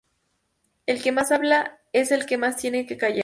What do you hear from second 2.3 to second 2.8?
más